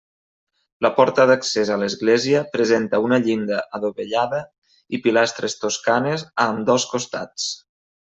[0.85, 4.43] La porta d'accés a l'església presenta una llinda adovellada
[4.99, 7.53] i pilastres toscanes a ambdós costats.